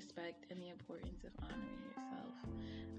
[0.00, 2.32] respect and the importance of honoring yourself.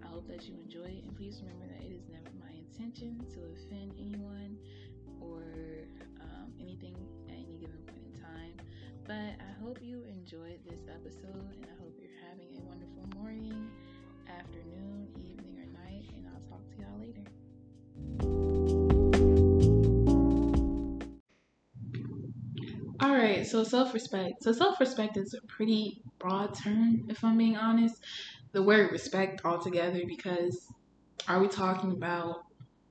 [0.04, 3.26] I hope that you enjoy it, and please remember that it is never my intention
[3.34, 4.56] to offend anyone
[5.20, 5.42] or
[6.22, 6.94] um, anything
[7.28, 8.54] at any given point in time.
[9.08, 13.72] But I hope you enjoyed this episode, and I hope you're having a wonderful morning,
[14.30, 17.26] afternoon, evening, or night, and I'll talk to y'all later.
[23.02, 24.44] All right, so self respect.
[24.44, 27.96] So, self respect is a pretty broad term, if I'm being honest.
[28.54, 30.68] The word respect altogether, because
[31.28, 32.38] are we talking about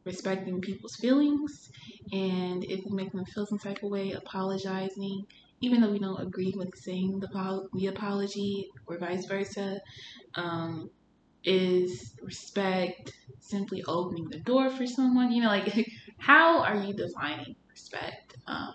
[0.04, 1.52] respecting people's feelings?
[2.12, 5.24] And if we make them feel some type of way, apologizing,
[5.60, 9.80] even though we don't agree with saying the, the apology or vice versa,
[10.36, 10.90] um,
[11.44, 15.32] is respect simply opening the door for someone?
[15.32, 15.72] You know, like,
[16.18, 18.36] how are you defining respect?
[18.46, 18.72] Um,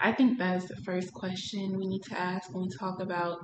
[0.00, 3.38] I think that is the first question we need to ask when we talk about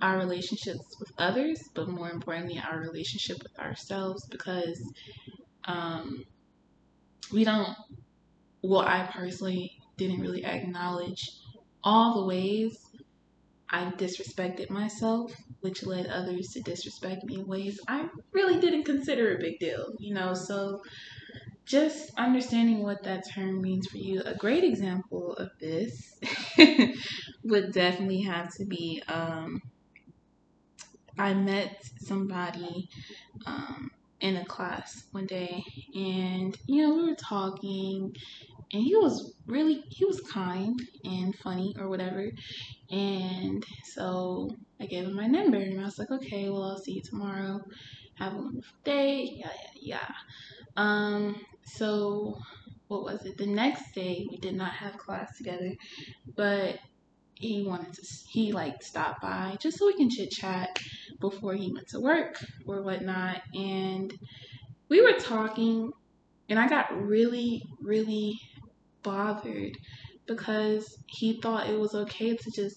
[0.00, 4.80] our relationships with others, but more importantly, our relationship with ourselves because
[5.64, 6.24] um,
[7.32, 7.76] we don't,
[8.62, 11.30] well, I personally didn't really acknowledge
[11.84, 12.78] all the ways
[13.70, 19.36] I disrespected myself, which led others to disrespect me in ways I really didn't consider
[19.36, 20.34] a big deal, you know.
[20.34, 20.82] So
[21.68, 24.22] just understanding what that term means for you.
[24.24, 26.18] A great example of this
[27.44, 29.60] would definitely have to be um,
[31.18, 32.88] I met somebody
[33.46, 35.62] um, in a class one day,
[35.94, 38.14] and you know, we were talking,
[38.72, 42.30] and he was really he was kind and funny or whatever.
[42.90, 46.92] And so I gave him my number, and I was like, okay, well, I'll see
[46.94, 47.60] you tomorrow.
[48.18, 49.24] Have a wonderful day.
[49.36, 50.14] Yeah, yeah, yeah.
[50.76, 52.38] Um, so
[52.88, 53.36] what was it?
[53.38, 55.74] The next day we did not have class together,
[56.36, 56.78] but
[57.34, 60.78] he wanted to he like stopped by just so we can chit chat
[61.20, 63.42] before he went to work or whatnot.
[63.54, 64.12] And
[64.88, 65.92] we were talking,
[66.48, 68.38] and I got really, really
[69.02, 69.76] bothered
[70.26, 72.76] because he thought it was okay to just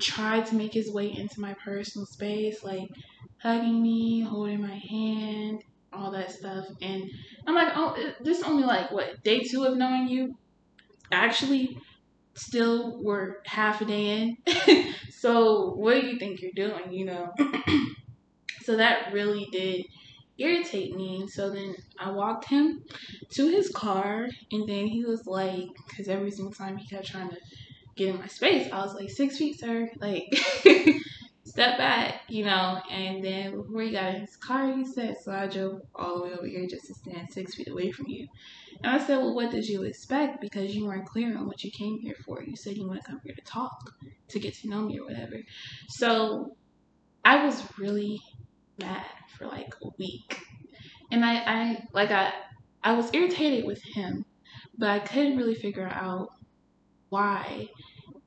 [0.00, 2.88] try to make his way into my personal space, like
[3.42, 5.62] hugging me, holding my hand,
[5.92, 6.66] all that stuff.
[6.82, 7.10] And
[7.46, 10.36] I'm like, oh, this is only like what day two of knowing you.
[11.10, 11.78] Actually,
[12.34, 14.94] still we're half a day in.
[15.10, 16.92] so what do you think you're doing?
[16.92, 17.32] You know.
[18.62, 19.84] so that really did
[20.38, 21.26] irritate me.
[21.28, 22.84] So then I walked him
[23.32, 27.30] to his car, and then he was like, because every single time he kept trying
[27.30, 27.36] to
[27.96, 29.88] get in my space, I was like, six feet, sir.
[30.00, 30.26] Like,
[31.58, 32.80] step back, you know.
[32.88, 36.22] And then before he got in his car, he said, so I drove all the
[36.22, 38.28] way over here just to stand six feet away from you.
[38.84, 40.40] And I said, well, what did you expect?
[40.40, 42.44] Because you weren't clear on what you came here for.
[42.44, 43.92] You said you want to come here to talk,
[44.28, 45.34] to get to know me or whatever.
[45.88, 46.56] So
[47.24, 48.22] I was really
[48.78, 50.40] mad for like a week.
[51.10, 52.34] And I, I like I
[52.84, 54.24] I was irritated with him,
[54.76, 56.28] but I couldn't really figure out
[57.08, 57.68] why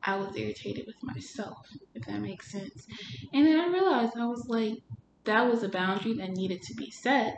[0.03, 2.87] I was irritated with myself, if that makes sense.
[3.33, 4.79] And then I realized I was like,
[5.25, 7.37] that was a boundary that needed to be set.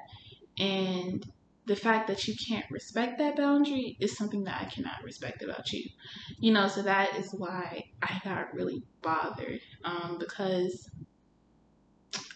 [0.57, 1.25] And
[1.65, 5.71] the fact that you can't respect that boundary is something that I cannot respect about
[5.71, 5.89] you.
[6.39, 10.89] You know, so that is why I got really bothered um, because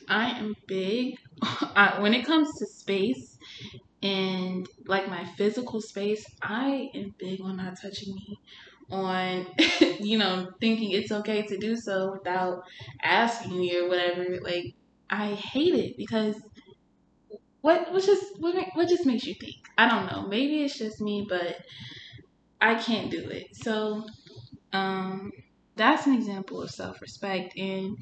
[0.08, 1.18] I am big
[2.00, 3.38] when it comes to space
[4.02, 6.26] and like my physical space.
[6.42, 8.40] I am big on not touching me
[8.90, 9.48] on
[10.08, 12.64] you know thinking it's okay to do so without
[13.04, 14.76] asking me or whatever like
[15.10, 16.42] i hate it because
[17.62, 19.56] what what just what, what just makes you think?
[19.78, 20.28] I don't know.
[20.28, 21.58] Maybe it's just me but
[22.62, 23.56] i can't do it.
[23.56, 24.06] So
[24.74, 25.32] um
[25.76, 27.98] that's an example of self-respect and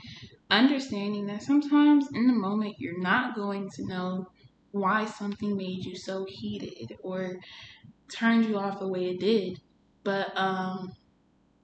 [0.51, 4.27] understanding that sometimes in the moment you're not going to know
[4.71, 7.37] why something made you so heated or
[8.09, 9.59] turned you off the way it did.
[10.03, 10.93] But um,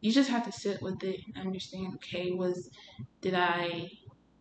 [0.01, 1.93] you just have to sit with it and understand.
[1.95, 2.69] Okay, was
[3.21, 3.89] did I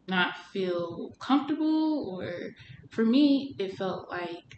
[0.09, 2.51] not feel comfortable, or
[2.91, 4.57] for me, it felt like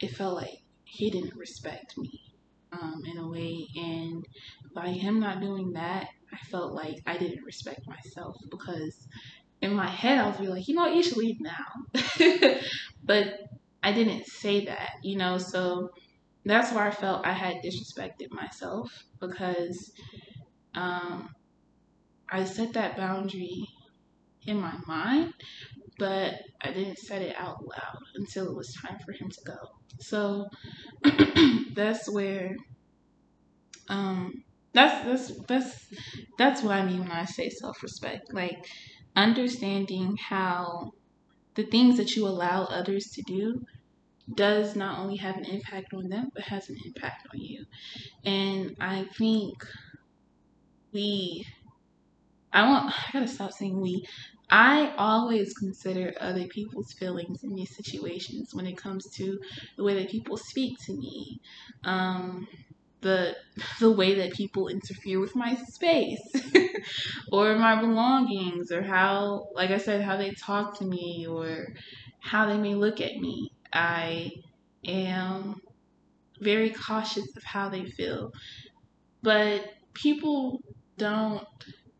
[0.00, 2.34] it felt like he didn't respect me
[2.72, 4.26] um, in a way, and
[4.74, 9.06] by him not doing that, I felt like I didn't respect myself because
[9.60, 12.54] in my head I was really like, you know, you should leave now,
[13.04, 13.40] but
[13.82, 15.90] I didn't say that, you know, so
[16.44, 18.90] that's where I felt I had disrespected myself
[19.20, 19.92] because
[20.74, 21.30] um,
[22.30, 23.66] I set that boundary
[24.46, 25.34] in my mind,
[25.98, 29.58] but I didn't set it out loud until it was time for him to go.
[30.00, 30.48] So
[31.74, 32.56] that's where
[33.88, 35.94] um, that's that's that's
[36.36, 38.32] that's what I mean when I say self-respect.
[38.32, 38.66] Like
[39.16, 40.92] understanding how
[41.54, 43.62] the things that you allow others to do
[44.34, 47.64] does not only have an impact on them but has an impact on you.
[48.24, 49.54] And I think
[50.92, 51.46] we
[52.52, 54.04] I want I gotta stop saying we.
[54.50, 59.38] I always consider other people's feelings in these situations when it comes to
[59.76, 61.40] the way that people speak to me.
[61.84, 62.48] Um,
[63.02, 63.36] the
[63.80, 66.22] the way that people interfere with my space
[67.32, 71.66] or my belongings or how like I said how they talk to me or
[72.20, 73.50] how they may look at me.
[73.72, 74.30] I
[74.86, 75.56] am
[76.40, 78.30] very cautious of how they feel.
[79.22, 80.60] But people
[80.98, 81.46] don't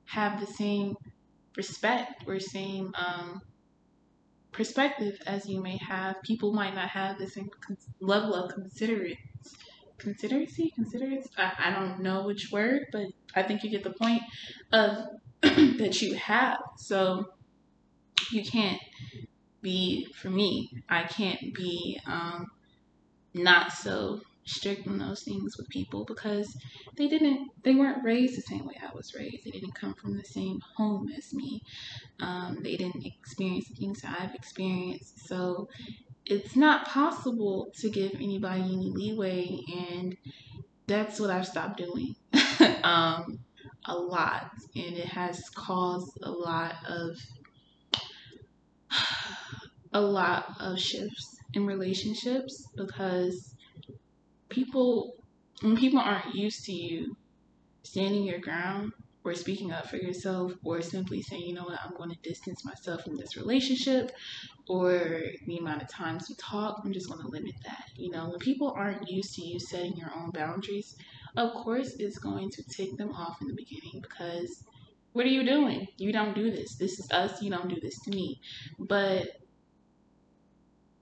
[0.06, 0.94] have the same
[1.56, 3.40] respect or same um,
[4.52, 6.16] perspective as you may have.
[6.24, 7.48] People might not have the same
[8.00, 9.18] level of considerate
[9.98, 11.26] consideracy, considerate.
[11.36, 14.22] I, I don't know which word, but I think you get the point
[14.72, 15.06] of
[15.42, 16.58] that you have.
[16.78, 17.24] So
[18.32, 18.80] you can't
[19.68, 20.70] be for me.
[20.88, 22.46] I can't be um,
[23.34, 26.56] not so strict on those things with people because
[26.96, 29.44] they didn't they weren't raised the same way I was raised.
[29.44, 31.60] They didn't come from the same home as me.
[32.20, 35.28] Um, they didn't experience the things I've experienced.
[35.28, 35.68] So
[36.24, 40.16] it's not possible to give anybody any leeway, and
[40.86, 42.14] that's what I've stopped doing
[42.82, 43.38] um,
[43.84, 47.16] a lot, and it has caused a lot of
[49.92, 53.54] a lot of shifts in relationships because
[54.48, 55.14] people
[55.62, 57.16] when people aren't used to you
[57.82, 58.92] standing your ground
[59.24, 62.64] or speaking up for yourself or simply saying, you know what, I'm going to distance
[62.64, 64.12] myself from this relationship
[64.68, 67.84] or the amount of times we talk, I'm just going to limit that.
[67.96, 70.96] You know, when people aren't used to you setting your own boundaries,
[71.36, 74.64] of course it's going to take them off in the beginning because
[75.12, 75.86] what are you doing?
[75.96, 76.76] You don't do this.
[76.76, 77.42] This is us.
[77.42, 78.40] You don't do this to me.
[78.78, 79.26] But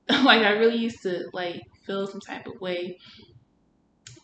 [0.24, 2.98] like I really used to like feel some type of way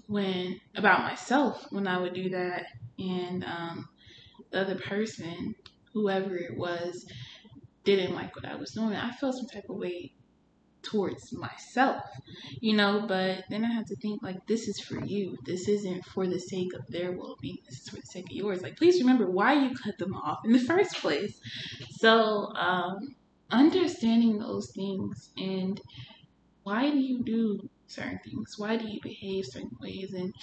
[0.07, 2.67] when about myself when I would do that
[2.99, 3.89] and um,
[4.51, 5.55] the other person,
[5.93, 7.07] whoever it was,
[7.85, 10.13] didn't like what I was doing, I felt some type of way
[10.83, 12.03] towards myself,
[12.61, 13.05] you know.
[13.09, 15.37] But then I had to think like, this is for you.
[15.45, 17.59] This isn't for the sake of their well being.
[17.69, 18.63] This is for the sake of yours.
[18.63, 21.41] Like, please remember why you cut them off in the first place.
[21.91, 23.15] So, um,
[23.53, 25.81] understanding those things and
[26.65, 28.55] why do you do certain things?
[28.59, 30.13] Why do you behave certain ways?
[30.15, 30.35] And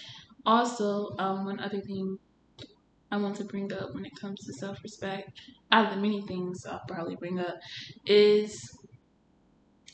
[0.45, 2.17] also, um, one other thing
[3.11, 5.31] I want to bring up when it comes to self respect,
[5.71, 7.56] out of the many things I'll probably bring up,
[8.06, 8.59] is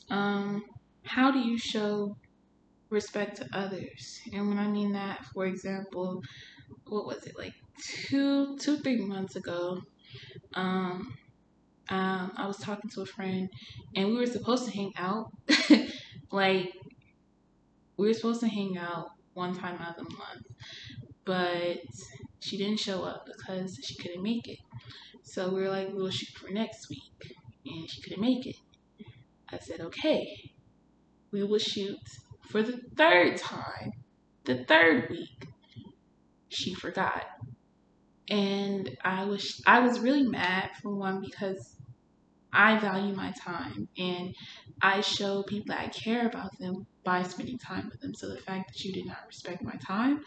[0.09, 0.63] um,
[1.03, 2.17] how do you show
[2.89, 4.21] respect to others?
[4.33, 6.21] And when I mean that, for example,
[6.87, 7.53] what was it like
[7.83, 9.81] two, two, three months ago?
[10.55, 11.17] Um,
[11.89, 13.49] um, I was talking to a friend,
[13.95, 15.31] and we were supposed to hang out.
[16.31, 16.73] like
[17.97, 20.47] we were supposed to hang out one time out of the month,
[21.23, 21.77] but
[22.39, 24.59] she didn't show up because she couldn't make it.
[25.23, 27.35] So we were like, we'll shoot for next week,
[27.65, 28.55] and she couldn't make it.
[29.49, 30.51] I said, okay,
[31.31, 31.99] we will shoot
[32.49, 33.93] for the third time,
[34.45, 35.47] the third week.
[36.49, 37.25] She forgot.
[38.29, 41.74] And I was I was really mad for one because
[42.55, 44.33] I value my time and
[44.81, 48.13] I show people that I care about them by spending time with them.
[48.13, 50.23] So the fact that you did not respect my time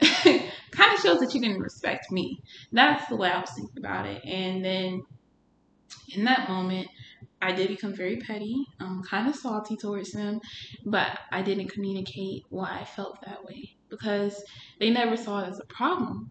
[0.00, 2.40] kind of shows that you didn't respect me.
[2.72, 4.24] That's the way I was thinking about it.
[4.24, 5.02] And then
[6.14, 6.88] in that moment,
[7.40, 10.40] I did become very petty, um, kind of salty towards them,
[10.84, 14.42] but I didn't communicate why I felt that way because
[14.80, 16.30] they never saw it as a problem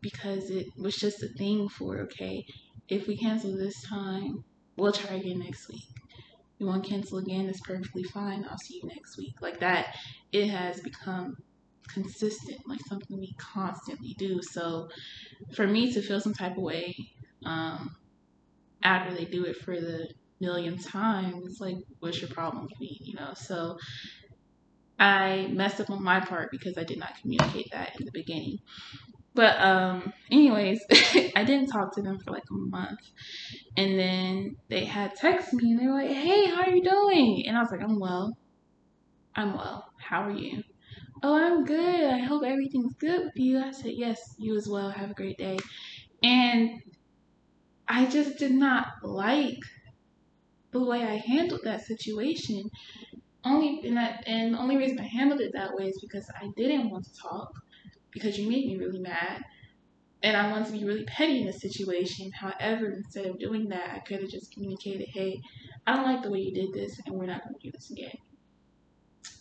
[0.00, 2.46] because it was just a thing for, okay,
[2.88, 4.44] if we cancel this time,
[4.78, 5.84] we'll try again next week.
[6.58, 7.48] You want to cancel again?
[7.48, 8.46] It's perfectly fine.
[8.48, 9.36] I'll see you next week.
[9.40, 9.94] Like that,
[10.32, 11.36] it has become
[11.88, 14.40] consistent, like something we constantly do.
[14.42, 14.88] So
[15.54, 16.96] for me to feel some type of way
[17.44, 17.94] um,
[18.82, 20.08] after they do it for the
[20.40, 22.98] million times, like, what's your problem with me?
[23.00, 23.34] You know?
[23.34, 23.78] So
[24.98, 28.58] I messed up on my part because I did not communicate that in the beginning.
[29.38, 30.80] But um, anyways,
[31.36, 32.98] I didn't talk to them for like a month,
[33.76, 37.44] and then they had texted me and they were like, "Hey, how are you doing?"
[37.46, 38.32] And I was like, "I'm well.
[39.36, 39.84] I'm well.
[40.00, 40.62] How are you?"
[41.22, 42.10] "Oh, I'm good.
[42.10, 44.90] I hope everything's good with you." I said, "Yes, you as well.
[44.90, 45.58] Have a great day."
[46.24, 46.80] And
[47.88, 49.58] I just did not like
[50.72, 52.64] the way I handled that situation.
[53.44, 56.48] Only and that and the only reason I handled it that way is because I
[56.56, 57.48] didn't want to talk
[58.18, 59.42] because you made me really mad.
[60.22, 62.32] And I want to be really petty in the situation.
[62.32, 65.40] However, instead of doing that, I could have just communicated, hey,
[65.86, 67.90] I don't like the way you did this, and we're not going to do this
[67.90, 68.16] again.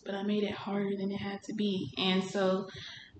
[0.05, 1.91] But I made it harder than it had to be.
[1.97, 2.67] And so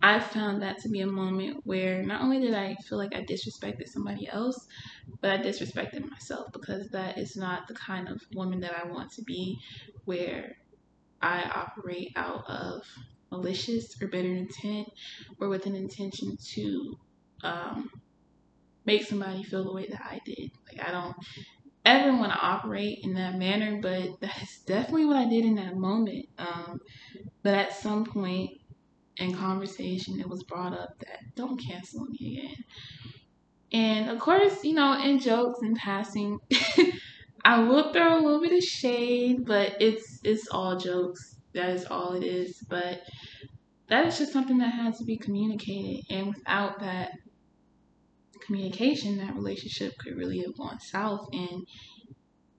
[0.02, 3.24] I found that to be a moment where not only did I feel like I
[3.24, 4.68] disrespected somebody else,
[5.22, 9.12] but I disrespected myself because that is not the kind of woman that I want
[9.14, 9.60] to be,
[10.06, 10.58] where
[11.22, 12.84] I operate out of
[13.32, 14.88] malicious or better intent
[15.40, 16.98] or with an intention to
[17.44, 17.90] um,
[18.86, 20.52] make somebody feel the way that I did.
[20.72, 21.16] Like, I don't
[21.86, 25.76] ever want to operate in that manner, but that's definitely what I did in that
[25.76, 26.28] moment.
[26.38, 26.80] Um,
[27.44, 28.52] but at some point,
[29.18, 32.64] in conversation, it was brought up that don't cancel me again.
[33.72, 36.40] And of course, you know, in jokes and passing,
[37.46, 41.37] I will throw a little bit of shade, but it's it's all jokes.
[41.58, 42.64] That is all it is.
[42.70, 43.02] But
[43.90, 46.06] that is just something that has to be communicated.
[46.10, 47.12] And without that
[48.46, 51.68] communication, that relationship could really have gone south and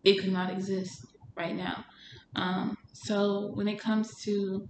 [0.04, 1.84] it could not exist right now.
[2.34, 4.68] Um, so when it comes to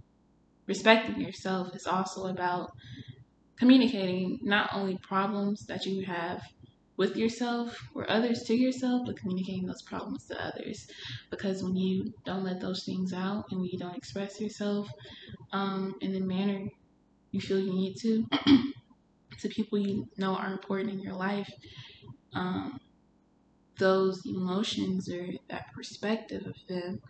[0.69, 2.71] respecting yourself it's also about
[3.57, 6.41] communicating not only problems that you have
[6.99, 10.85] with yourself or others to yourself, but communicating those problems to others.
[11.31, 14.87] Because when you don't let those things out and you don't express yourself
[15.53, 16.67] um, in the manner
[17.31, 18.25] you feel you need to,
[19.39, 21.51] to people you know are important in your life,
[22.33, 22.79] um,
[23.77, 27.01] those emotions or that perspective of them,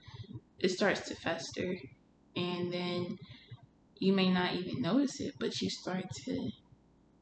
[0.60, 1.78] it starts to fester.
[2.36, 3.18] And then
[3.98, 6.52] you may not even notice it, but you start to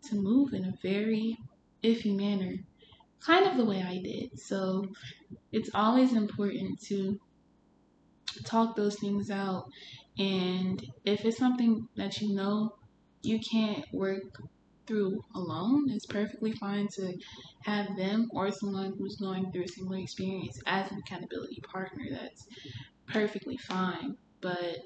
[0.10, 1.38] to move in a very
[1.84, 2.56] iffy manner,
[3.22, 4.40] kind of the way I did.
[4.40, 4.86] So
[5.52, 7.20] it's always important to
[8.46, 9.70] talk those things out.
[10.18, 12.76] And if it's something that you know
[13.22, 14.24] you can't work
[14.88, 17.14] through alone, it's perfectly fine to
[17.64, 22.06] have them or someone who's going through a similar experience as an accountability partner.
[22.12, 22.48] That's
[23.08, 24.18] perfectly fine.
[24.42, 24.80] But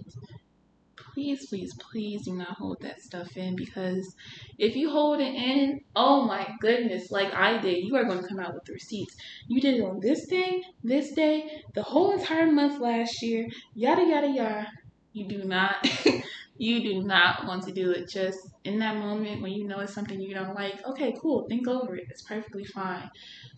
[1.14, 4.16] please, please, please do not hold that stuff in because
[4.58, 8.28] if you hold it in, oh my goodness, like I did, you are going to
[8.28, 9.16] come out with receipts.
[9.48, 14.04] You did it on this day, this day, the whole entire month last year, yada,
[14.04, 14.68] yada, yada.
[15.14, 15.88] You do not.
[16.58, 19.96] you do not want to do it just in that moment when you know it's
[19.96, 23.10] something you don't like okay cool think over it it's perfectly fine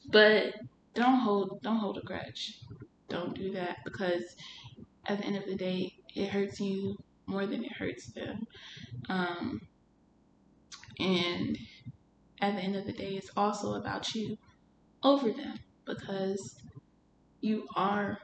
[0.09, 0.53] but
[0.93, 2.59] don't hold don't hold a grudge
[3.09, 4.23] don't do that because
[5.05, 8.47] at the end of the day it hurts you more than it hurts them.
[9.09, 9.61] Um,
[10.99, 11.57] and
[12.41, 14.37] at the end of the day, it's also about you
[15.03, 16.55] over them because
[17.41, 18.19] you are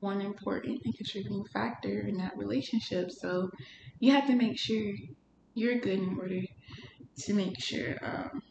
[0.00, 3.10] one important and contributing factor in that relationship.
[3.10, 3.50] So
[4.00, 4.92] you have to make sure
[5.54, 6.40] you're good in order
[7.18, 8.42] to make sure um,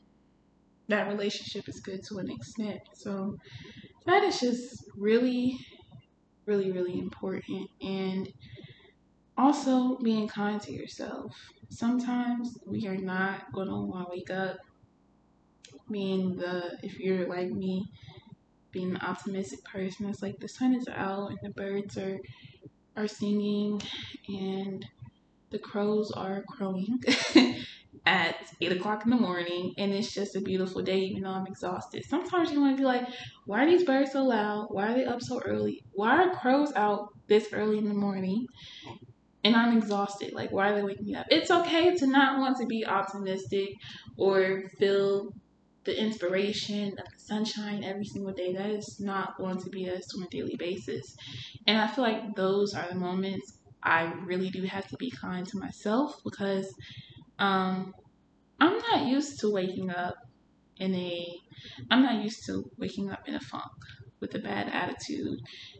[0.87, 2.81] that relationship is good to an extent.
[2.93, 3.37] So
[4.05, 5.57] that is just really,
[6.45, 7.69] really, really important.
[7.81, 8.31] And
[9.41, 11.35] also, being kind to yourself.
[11.69, 14.57] Sometimes we are not going to want to wake up
[15.89, 17.85] being the, if you're like me,
[18.71, 20.07] being an optimistic person.
[20.07, 22.19] It's like the sun is out and the birds are
[22.95, 23.81] are singing
[24.27, 24.85] and
[25.49, 26.99] the crows are crowing
[28.05, 31.47] at eight o'clock in the morning and it's just a beautiful day even though I'm
[31.47, 32.03] exhausted.
[32.05, 33.07] Sometimes you want to be like,
[33.45, 34.67] why are these birds so loud?
[34.71, 35.83] Why are they up so early?
[35.93, 38.47] Why are crows out this early in the morning?
[39.43, 40.33] And I'm exhausted.
[40.33, 41.27] Like, why are they waking me up?
[41.29, 43.69] It's okay to not want to be optimistic
[44.17, 45.33] or feel
[45.83, 48.53] the inspiration of the sunshine every single day.
[48.53, 51.15] That is not going to be us on a daily basis.
[51.65, 55.47] And I feel like those are the moments I really do have to be kind
[55.47, 56.71] to myself because
[57.39, 57.93] um,
[58.59, 60.15] I'm not used to waking up
[60.77, 61.39] in a
[61.89, 63.71] I'm not used to waking up in a funk
[64.21, 65.39] with a bad attitude,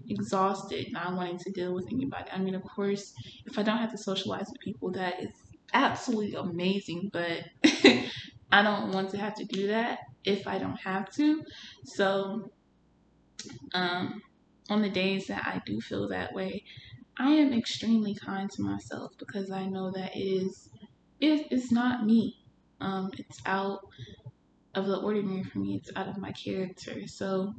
[0.09, 2.29] exhausted, not wanting to deal with anybody.
[2.31, 3.13] I mean, of course,
[3.45, 5.31] if I don't have to socialize with people, that is
[5.73, 7.43] absolutely amazing, but
[8.51, 11.43] I don't want to have to do that if I don't have to.
[11.85, 12.51] So,
[13.73, 14.21] um,
[14.69, 16.63] on the days that I do feel that way,
[17.17, 20.69] I am extremely kind to myself because I know that it is
[21.19, 22.37] it is not me.
[22.79, 23.81] Um, it's out
[24.73, 25.75] of the ordinary for me.
[25.75, 27.07] It's out of my character.
[27.07, 27.53] So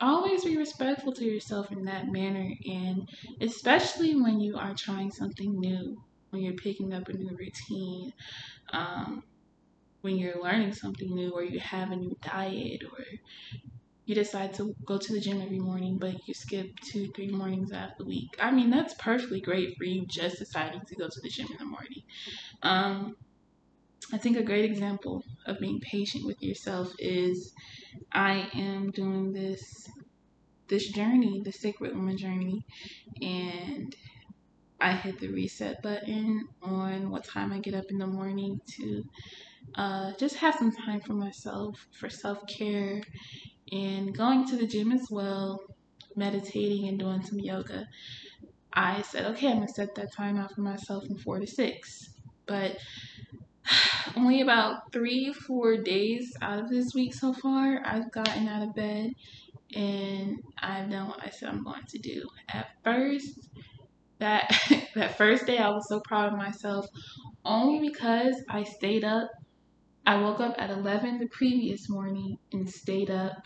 [0.00, 3.08] always be respectful to yourself in that manner and
[3.40, 5.96] especially when you are trying something new
[6.30, 8.12] when you're picking up a new routine
[8.72, 9.22] um,
[10.02, 13.04] when you're learning something new or you have a new diet or
[14.04, 17.72] you decide to go to the gym every morning but you skip two three mornings
[17.72, 18.36] out of the week.
[18.40, 21.56] I mean that's perfectly great for you just deciding to go to the gym in
[21.58, 22.02] the morning.
[22.62, 23.16] Um,
[24.12, 27.52] I think a great example of being patient with yourself is
[28.12, 29.88] I am doing this
[30.68, 32.64] this journey, the sacred woman journey,
[33.22, 33.94] and
[34.80, 39.04] I hit the reset button on what time I get up in the morning to
[39.76, 43.02] uh, just have some time for myself, for self care,
[43.72, 45.60] and going to the gym as well,
[46.16, 47.86] meditating and doing some yoga.
[48.72, 52.10] I said, okay, I'm gonna set that time out for myself from four to six.
[52.46, 52.78] But
[54.16, 58.74] only about three, four days out of this week so far, I've gotten out of
[58.74, 59.10] bed
[59.74, 62.26] and I've done what I said I'm going to do.
[62.48, 63.48] At first,
[64.18, 64.50] that
[64.94, 66.86] that first day I was so proud of myself
[67.44, 69.28] only because I stayed up.
[70.06, 73.36] I woke up at 11 the previous morning and stayed up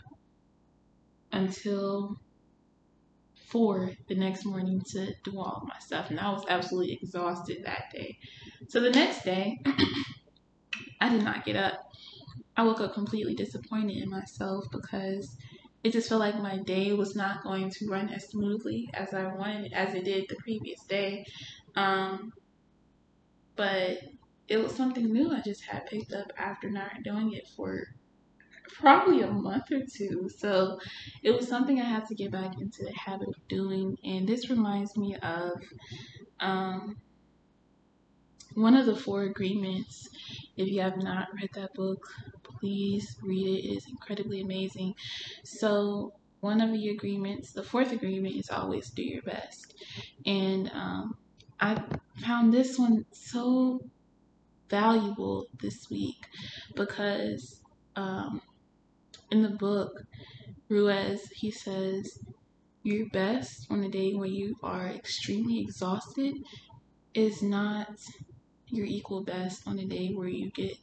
[1.31, 2.15] until
[3.47, 7.85] 4 the next morning to do all my stuff and I was absolutely exhausted that
[7.93, 8.17] day.
[8.69, 9.59] So the next day
[11.01, 11.91] I did not get up.
[12.55, 15.35] I woke up completely disappointed in myself because
[15.83, 19.33] it just felt like my day was not going to run as smoothly as I
[19.33, 21.25] wanted, as it did the previous day.
[21.75, 22.31] Um,
[23.55, 23.99] but
[24.47, 27.87] it was something new I just had picked up after not doing it for
[28.67, 30.29] probably a month or two.
[30.37, 30.79] So
[31.23, 33.97] it was something I had to get back into the habit of doing.
[34.03, 35.61] And this reminds me of
[36.39, 36.97] um,
[38.55, 40.09] one of the four agreements.
[40.57, 42.05] If you have not read that book,
[42.43, 43.65] please read it.
[43.65, 44.95] It is incredibly amazing.
[45.43, 49.75] So, one of the agreements, the fourth agreement, is always do your best.
[50.25, 51.17] And um,
[51.59, 51.83] I
[52.25, 53.81] found this one so
[54.69, 56.25] valuable this week
[56.75, 57.61] because
[57.95, 58.41] um,
[59.31, 60.03] in the book,
[60.69, 62.19] Ruiz, he says,
[62.83, 66.35] your best on a day where you are extremely exhausted
[67.13, 67.89] is not
[68.71, 70.77] your equal best on a day where you get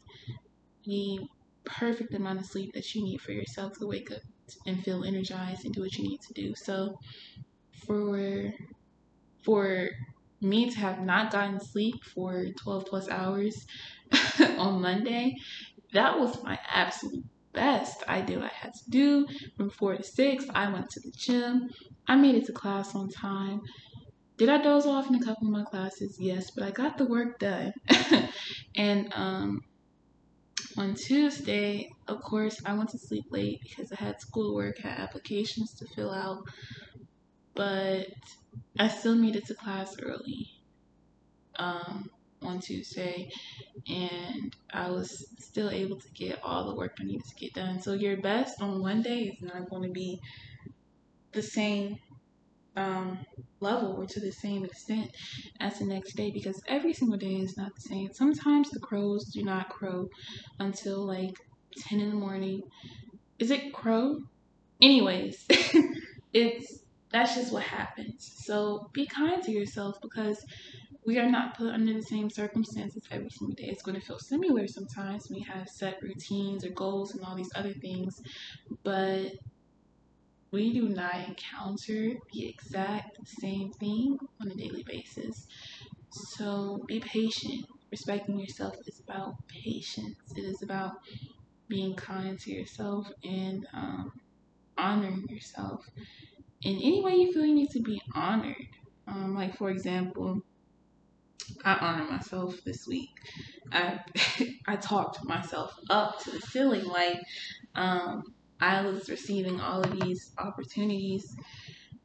[0.84, 1.20] the
[1.64, 4.22] perfect amount of sleep that you need for yourself to wake up
[4.66, 6.54] and feel energized and do what you need to do.
[6.54, 6.98] So
[7.86, 8.52] for
[9.44, 9.88] for
[10.40, 13.66] me to have not gotten sleep for 12 plus hours
[14.58, 15.34] on Monday,
[15.92, 18.02] that was my absolute best.
[18.06, 20.46] I did what I had to do from 4 to 6.
[20.54, 21.70] I went to the gym.
[22.06, 23.62] I made it to class on time.
[24.38, 26.16] Did I doze off in a couple of my classes?
[26.20, 27.72] Yes, but I got the work done.
[28.76, 29.62] and um,
[30.76, 35.74] on Tuesday, of course, I went to sleep late because I had schoolwork, had applications
[35.74, 36.44] to fill out,
[37.56, 38.06] but
[38.78, 40.48] I still made it to class early
[41.58, 42.08] um,
[42.40, 43.28] on Tuesday,
[43.88, 47.82] and I was still able to get all the work I needed to get done.
[47.82, 50.20] So your best on one day is not going to be
[51.32, 51.98] the same
[52.78, 53.18] um,
[53.60, 55.10] level or to the same extent
[55.60, 58.12] as the next day because every single day is not the same.
[58.12, 60.08] Sometimes the crows do not crow
[60.60, 61.34] until like
[61.88, 62.62] 10 in the morning.
[63.38, 64.18] Is it crow?
[64.80, 65.44] Anyways,
[66.32, 68.30] it's that's just what happens.
[68.44, 70.44] So be kind to yourself because
[71.06, 73.64] we are not put under the same circumstances every single day.
[73.64, 75.30] It's going to feel similar sometimes.
[75.30, 78.20] We have set routines or goals and all these other things,
[78.84, 79.32] but
[80.50, 85.46] we do not encounter the exact same thing on a daily basis.
[86.10, 87.66] So be patient.
[87.90, 90.16] Respecting yourself is about patience.
[90.36, 90.92] It is about
[91.68, 94.12] being kind to yourself and um,
[94.78, 95.84] honoring yourself
[96.62, 98.56] in any way you feel you need to be honored.
[99.06, 100.42] Um, like for example,
[101.64, 103.10] I honor myself this week.
[103.72, 104.00] I
[104.66, 106.84] I talked myself up to the ceiling.
[106.84, 107.20] Like
[107.74, 108.22] um,
[108.60, 111.24] I was receiving all of these opportunities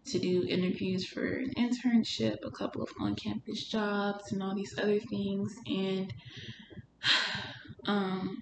[0.05, 4.75] to do interviews for an internship, a couple of on campus jobs, and all these
[4.77, 5.53] other things.
[5.65, 6.13] And
[7.87, 8.37] um,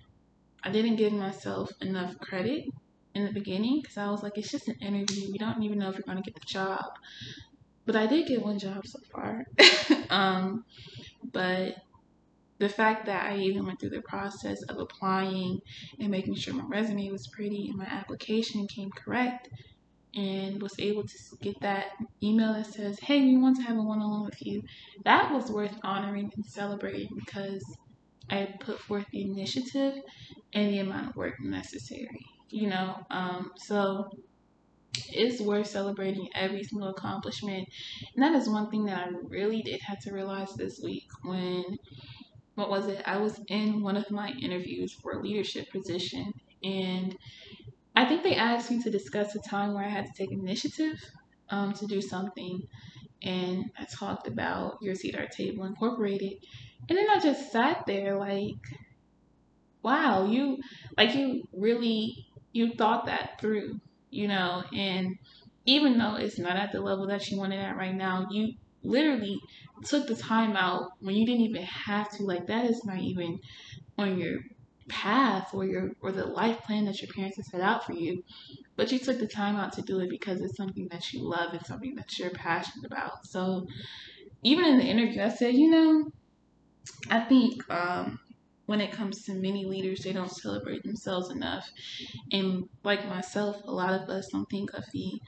[0.63, 2.65] I didn't give myself enough credit
[3.13, 5.32] in the beginning because I was like, it's just an interview.
[5.32, 6.86] We don't even know if you're going to get the job.
[7.86, 9.43] But I did get one job so far.
[10.10, 10.63] um,
[11.32, 11.76] but
[12.62, 15.60] the fact that I even went through the process of applying
[16.00, 19.50] and making sure my resume was pretty and my application came correct
[20.13, 21.86] and was able to get that
[22.21, 24.62] email that says, Hey, we want to have a one on one with you,
[25.06, 27.63] that was worth honoring and celebrating because
[28.30, 29.95] I put forth the initiative
[30.54, 32.95] and the amount of work necessary, you know?
[33.10, 34.08] Um, so
[35.10, 37.67] it's worth celebrating every single accomplishment.
[38.15, 41.63] And that is one thing that I really did have to realize this week when
[42.62, 43.02] what was it?
[43.08, 46.32] I was in one of my interviews for a leadership position,
[46.63, 47.17] and
[47.95, 50.97] I think they asked me to discuss a time where I had to take initiative
[51.50, 52.67] um, to do something.
[53.24, 56.34] And I talked about Your Seat, Our Table Incorporated.
[56.88, 58.56] And then I just sat there like,
[59.84, 60.60] wow, you
[60.97, 65.17] like you really you thought that through, you know, and
[65.65, 68.54] even though it's not at the level that you want it at right now, you
[68.84, 69.39] literally
[69.86, 72.24] took the time out when you didn't even have to.
[72.24, 73.39] Like that is not even
[73.98, 74.39] on your
[74.89, 78.24] path or your or the life plan that your parents have set out for you.
[78.76, 81.54] But you took the time out to do it because it's something that you love
[81.54, 83.26] and something that you're passionate about.
[83.26, 83.67] So
[84.44, 86.12] even in the interview I said, you know,
[87.10, 88.20] I think um,
[88.65, 91.70] when it comes to many leaders, they don't celebrate themselves enough.
[92.32, 95.20] And like myself, a lot of us don't think of the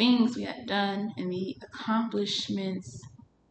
[0.00, 3.02] things we had done and the accomplishments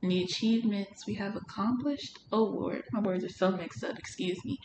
[0.01, 2.17] and the achievements we have accomplished.
[2.31, 4.57] Oh Lord, my words are so mixed up, excuse me.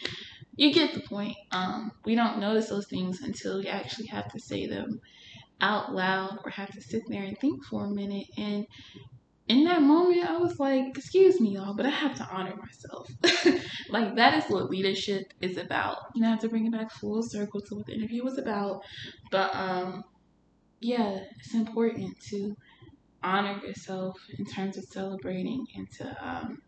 [0.57, 1.37] You get the point.
[1.53, 4.99] Um, we don't notice those things until we actually have to say them
[5.61, 8.29] out loud or have to sit there and think for a minute.
[8.39, 8.67] And
[9.49, 13.61] in that moment, I was like, excuse me, y'all, but I have to honor myself.
[13.91, 15.99] like, that is what leadership is about.
[16.15, 18.81] You I have to bring it back full circle to what the interview was about.
[19.31, 20.03] But, um,
[20.85, 22.55] yeah, it's important to
[23.23, 26.61] honor yourself in terms of celebrating and to um,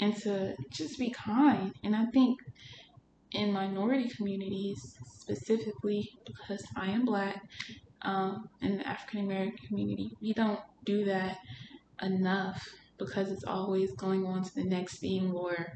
[0.00, 1.74] and to just be kind.
[1.84, 2.38] And I think
[3.32, 7.42] in minority communities, specifically because I am black,
[8.00, 11.36] um, in the African American community, we don't do that
[12.00, 15.74] enough because it's always going on to the next thing or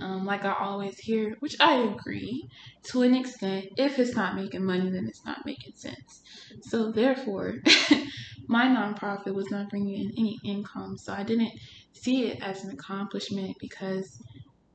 [0.00, 2.48] um, like I always hear, which I agree
[2.84, 3.66] to an extent.
[3.76, 6.22] If it's not making money, then it's not making sense.
[6.62, 7.56] So therefore,
[8.46, 11.52] my nonprofit was not bringing in any income, so I didn't
[11.92, 14.18] see it as an accomplishment because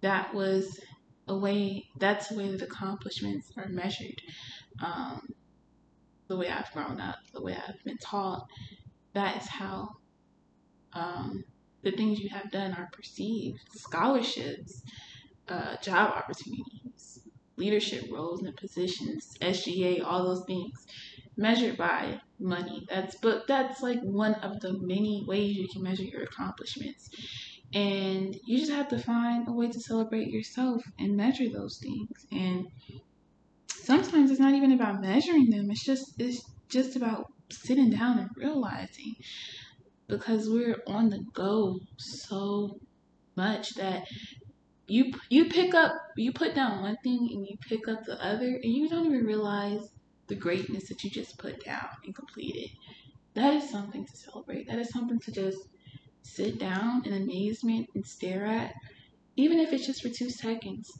[0.01, 0.79] that was
[1.27, 1.85] a way.
[1.99, 4.21] That's the way that accomplishments are measured.
[4.83, 5.27] Um,
[6.27, 8.47] the way I've grown up, the way I've been taught,
[9.13, 9.89] that is how
[10.93, 11.43] um,
[11.83, 13.59] the things you have done are perceived.
[13.75, 14.81] Scholarships,
[15.47, 17.19] uh, job opportunities,
[17.57, 20.85] leadership roles and positions, SGA, all those things
[21.37, 22.85] measured by money.
[22.89, 27.09] That's but that's like one of the many ways you can measure your accomplishments.
[27.73, 32.25] And you just have to find a way to celebrate yourself and measure those things.
[32.31, 32.67] And
[33.67, 35.69] sometimes it's not even about measuring them.
[35.71, 39.15] It's just it's just about sitting down and realizing
[40.07, 42.79] because we're on the go so
[43.35, 44.07] much that
[44.87, 48.47] you you pick up you put down one thing and you pick up the other
[48.47, 49.89] and you don't even realize
[50.27, 52.71] the greatness that you just put down and completed.
[53.33, 54.67] That is something to celebrate.
[54.67, 55.59] That is something to just
[56.23, 58.73] sit down in amazement and stare at.
[59.35, 60.91] Even if it's just for two seconds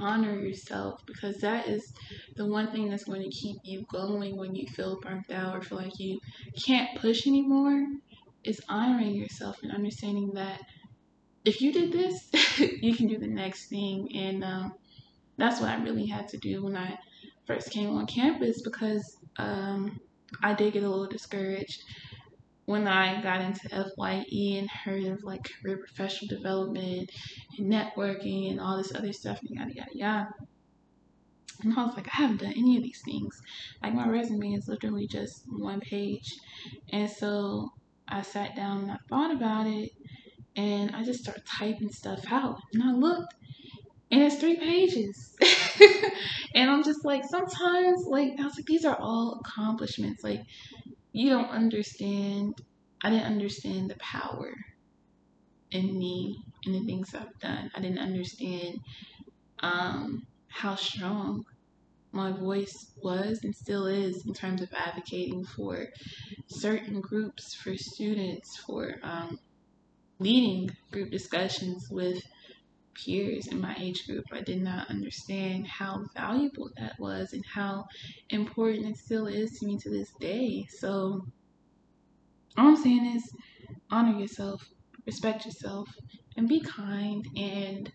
[0.00, 1.92] honor yourself because that is
[2.36, 5.62] the one thing that's going to keep you going when you feel burnt out or
[5.62, 6.20] feel like you
[6.62, 7.86] can't push anymore
[8.44, 10.60] is honoring yourself and understanding that
[11.48, 12.30] if you did this,
[12.82, 14.08] you can do the next thing.
[14.14, 14.74] And um,
[15.38, 16.98] that's what I really had to do when I
[17.46, 19.98] first came on campus because um,
[20.42, 21.82] I did get a little discouraged
[22.66, 27.10] when I got into FYE and heard of like career professional development
[27.56, 30.28] and networking and all this other stuff and yada yada yada.
[31.62, 33.40] And I was like, I haven't done any of these things.
[33.82, 36.36] Like my resume is literally just one page.
[36.92, 37.70] And so
[38.06, 39.90] I sat down and I thought about it
[40.58, 42.58] and I just started typing stuff out.
[42.72, 43.32] And I looked,
[44.10, 45.36] and it's three pages.
[46.54, 50.24] and I'm just like, sometimes, like, I was like, these are all accomplishments.
[50.24, 50.42] Like,
[51.12, 52.54] you don't understand.
[53.04, 54.52] I didn't understand the power
[55.70, 57.70] in me and the things I've done.
[57.76, 58.78] I didn't understand
[59.60, 61.44] um, how strong
[62.10, 65.86] my voice was and still is in terms of advocating for
[66.48, 69.38] certain groups, for students, for um,
[70.18, 72.22] leading group discussions with
[72.94, 74.24] peers in my age group.
[74.32, 77.86] I did not understand how valuable that was and how
[78.30, 80.66] important it still is to me to this day.
[80.70, 81.26] So,
[82.56, 83.30] all I'm saying is
[83.90, 84.68] honor yourself,
[85.06, 85.88] respect yourself,
[86.36, 87.92] and be kind and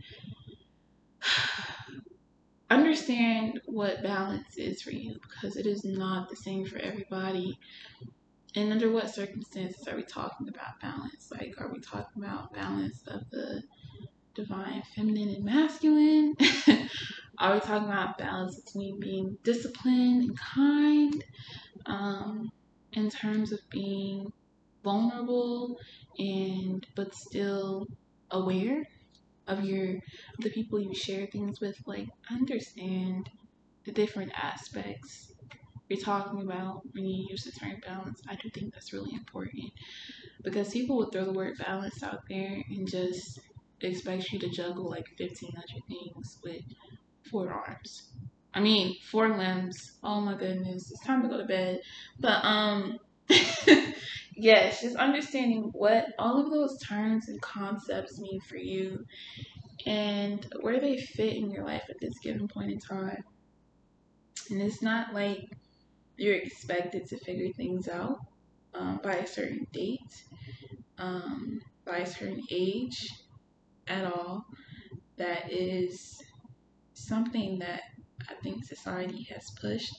[2.69, 7.59] understand what balance is for you because it is not the same for everybody.
[8.55, 11.31] And under what circumstances are we talking about balance?
[11.31, 13.63] Like, are we talking about balance of the
[14.35, 16.35] divine feminine and masculine?
[17.39, 21.23] are we talking about balance between being disciplined and kind?
[21.87, 22.49] Um,
[22.93, 24.31] in terms of being
[24.83, 25.77] vulnerable
[26.17, 27.87] and but still
[28.31, 28.83] aware
[29.47, 29.95] of your
[30.39, 33.29] the people you share things with like understand
[33.85, 35.32] the different aspects
[35.93, 39.71] you're talking about when you use the term balance, I do think that's really important
[40.43, 43.39] because people will throw the word balance out there and just
[43.81, 46.63] expect you to juggle like 1500 things with
[47.29, 48.09] four arms.
[48.53, 49.93] I mean, four limbs.
[50.03, 51.81] Oh my goodness, it's time to go to bed.
[52.19, 52.99] But um
[54.35, 59.05] yes, just understanding what all of those terms and concepts mean for you
[59.85, 63.23] and where they fit in your life at this given point in time.
[64.49, 65.49] And it's not like
[66.17, 68.17] you're expected to figure things out
[68.73, 70.25] um, by a certain date,
[70.97, 73.13] um, by a certain age
[73.87, 74.45] at all.
[75.17, 76.21] That is
[76.93, 77.81] something that
[78.29, 79.93] I think society has pushed,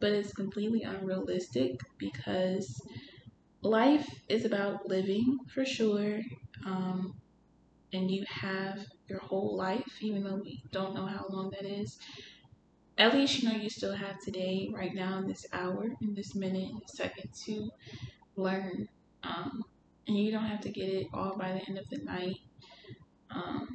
[0.00, 2.80] but it's completely unrealistic because
[3.62, 6.20] life is about living for sure.
[6.66, 7.14] Um,
[7.92, 11.98] and you have your whole life, even though we don't know how long that is.
[13.00, 16.34] At least you know you still have today, right now, in this hour, in this
[16.34, 17.70] minute, in second to
[18.36, 18.86] learn.
[19.22, 19.64] Um,
[20.06, 22.36] and you don't have to get it all by the end of the night.
[23.34, 23.68] Um,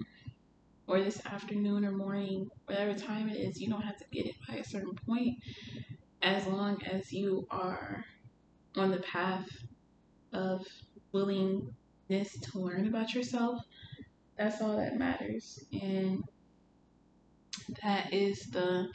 [0.85, 4.35] or this afternoon or morning, whatever time it is, you don't have to get it
[4.47, 5.39] by a certain point
[6.21, 8.05] as long as you are
[8.75, 9.49] on the path
[10.33, 10.67] of
[11.13, 11.73] willingness
[12.11, 13.59] to learn about yourself.
[14.37, 15.65] That's all that matters.
[15.81, 16.23] And
[17.81, 18.89] that is the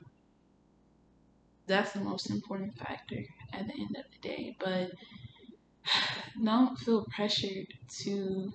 [1.71, 4.57] that's the most important factor at the end of the day.
[4.59, 4.93] But
[6.45, 7.67] don't feel pressured
[8.03, 8.53] to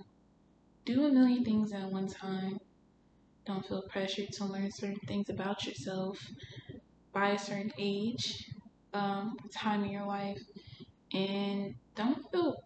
[0.84, 2.60] do a million things at one time
[3.46, 6.18] don't feel pressured to learn certain things about yourself
[7.12, 8.50] by a certain age,
[8.92, 10.42] um, time in your life,
[11.12, 12.56] and don't feel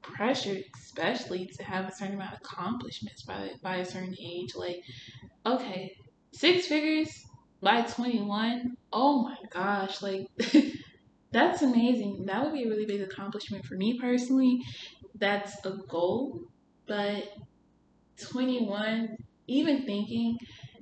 [0.00, 4.54] pressured, especially to have a certain amount of accomplishments by by a certain age.
[4.54, 4.82] Like,
[5.44, 5.96] okay,
[6.32, 7.26] six figures
[7.60, 8.76] by 21.
[8.92, 10.26] Oh my gosh, like
[11.32, 12.26] that's amazing.
[12.26, 14.60] That would be a really big accomplishment for me personally.
[15.14, 16.40] That's a goal,
[16.86, 17.28] but
[18.20, 19.16] 21
[19.48, 20.38] even thinking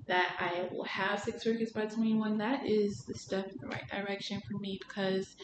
[0.07, 3.88] that I will have six figures by 21, that is the step in the right
[3.88, 5.37] direction for me because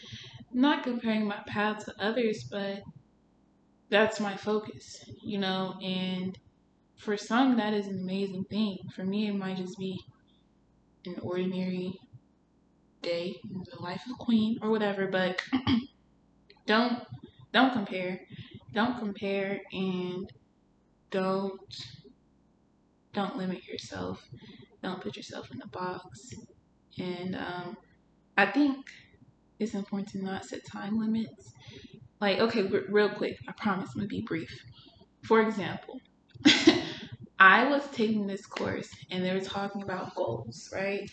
[0.51, 2.81] I'm not comparing my path to others, but
[3.89, 6.37] that's my focus, you know, and
[6.97, 8.77] for some that is an amazing thing.
[8.95, 9.99] For me it might just be
[11.05, 11.93] an ordinary
[13.01, 15.41] day in the life of queen or whatever, but
[16.65, 17.03] don't
[17.53, 18.21] don't compare.
[18.73, 20.31] Don't compare and
[21.11, 21.75] don't
[23.13, 24.27] don't limit yourself.
[24.83, 26.31] Don't put yourself in a box.
[26.99, 27.77] And um,
[28.37, 28.85] I think
[29.59, 31.53] it's important to not set time limits.
[32.21, 34.63] Like, okay, r- real quick, I promise I'm gonna be brief.
[35.23, 35.99] For example,
[37.39, 41.09] I was taking this course and they were talking about goals, right?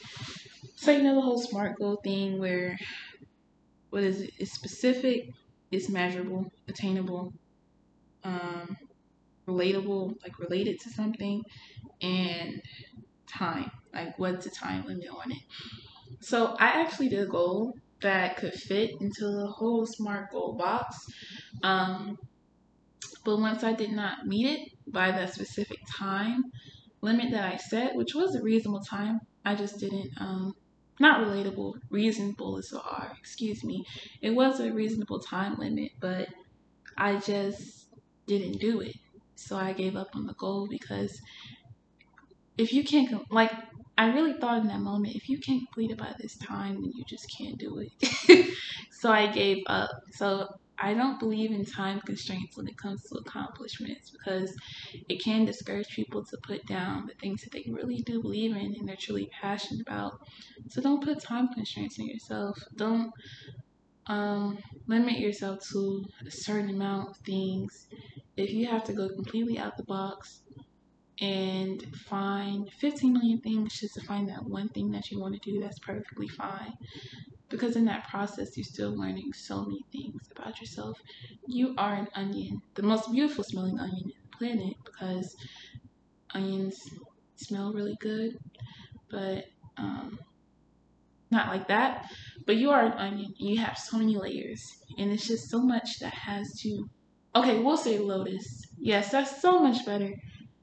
[0.76, 2.76] So, you know, the whole SMART goal thing where
[3.90, 4.30] what is it?
[4.38, 5.28] It's specific,
[5.70, 7.32] it's measurable, attainable,
[8.24, 8.76] um,
[9.48, 11.42] relatable, like related to something,
[12.02, 12.60] and
[13.28, 13.70] time.
[13.92, 15.38] Like, what's the time limit on it?
[16.20, 20.96] So, I actually did a goal that could fit into the whole SMART goal box.
[21.62, 22.18] Um,
[23.24, 26.42] but once I did not meet it by that specific time
[27.02, 30.52] limit that I set, which was a reasonable time, I just didn't, um,
[31.00, 32.82] not relatable, reasonable is the
[33.18, 33.84] excuse me.
[34.22, 36.28] It was a reasonable time limit, but
[36.98, 37.88] I just
[38.26, 38.96] didn't do it.
[39.36, 41.20] So I gave up on the goal because
[42.58, 43.52] if you can't like
[43.96, 46.90] I really thought in that moment, if you can't complete it by this time, then
[46.94, 48.50] you just can't do it.
[49.00, 49.90] so I gave up.
[50.12, 50.48] So
[50.84, 54.54] I don't believe in time constraints when it comes to accomplishments because
[55.08, 58.74] it can discourage people to put down the things that they really do believe in
[58.78, 60.12] and they're truly passionate about.
[60.68, 62.58] So don't put time constraints on yourself.
[62.76, 63.10] Don't
[64.08, 67.86] um, limit yourself to a certain amount of things.
[68.36, 70.42] If you have to go completely out the box,
[71.20, 75.50] and find 15 million things just to find that one thing that you want to
[75.50, 76.72] do that's perfectly fine.
[77.48, 80.98] Because in that process, you're still learning so many things about yourself.
[81.46, 85.36] You are an onion, the most beautiful smelling onion in the planet, because
[86.32, 86.80] onions
[87.36, 88.36] smell really good,
[89.08, 89.44] but
[89.76, 90.18] um,
[91.30, 92.10] not like that.
[92.44, 94.64] But you are an onion, you have so many layers,
[94.98, 96.88] and it's just so much that has to.
[97.36, 98.62] Okay, we'll say lotus.
[98.78, 100.12] Yes, that's so much better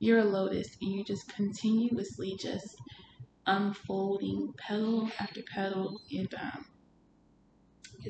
[0.01, 2.75] you're a lotus and you're just continuously just
[3.45, 6.65] unfolding petal after petal and um,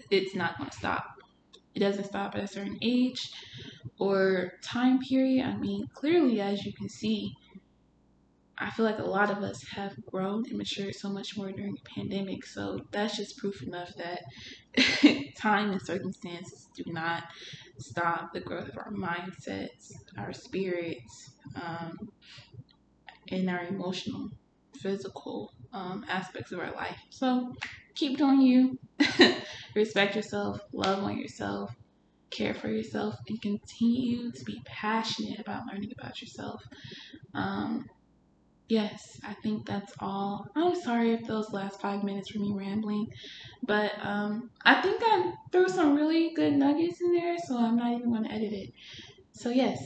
[0.10, 1.06] it's not going to stop.
[1.76, 3.32] It doesn't stop at a certain age
[4.00, 5.46] or time period.
[5.46, 7.34] I mean clearly as you can see
[8.62, 11.74] i feel like a lot of us have grown and matured so much more during
[11.74, 12.46] the pandemic.
[12.46, 14.22] So that's just proof enough that
[15.36, 17.24] time and circumstances do not
[17.82, 21.98] stop the growth of our mindsets, our spirits, um,
[23.28, 24.30] in our emotional,
[24.82, 26.98] physical um, aspects of our life.
[27.10, 27.54] So
[27.96, 28.80] keep doing you.
[29.76, 31.72] Respect yourself, love on yourself,
[32.30, 36.62] care for yourself, and continue to be passionate about learning about yourself.
[37.34, 37.86] Um,
[38.72, 40.48] yes, I think that's all.
[40.56, 43.08] I'm sorry if those last five minutes were me rambling,
[43.64, 47.92] but um, I think I threw some really good nuggets in there, so I'm not
[47.92, 48.70] even going to edit it.
[49.34, 49.78] So, yes,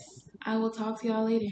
[0.45, 1.51] I will talk to y'all later.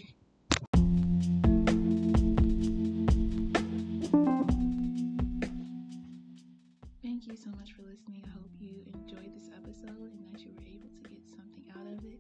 [7.02, 8.22] Thank you so much for listening.
[8.28, 11.88] I hope you enjoyed this episode and that you were able to get something out
[11.98, 12.20] of it.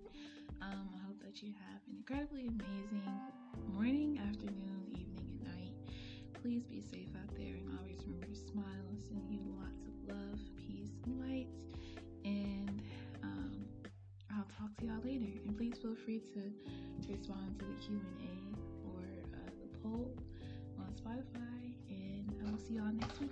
[0.59, 3.03] Um, I hope that you have an incredibly amazing
[3.73, 4.72] morning, afternoon,
[14.87, 15.31] y'all later.
[15.45, 16.41] And please feel free to,
[17.09, 18.35] respond to the Q and A
[18.87, 20.15] or uh, the poll
[20.79, 21.73] on Spotify.
[21.89, 23.31] And I will see y'all next week.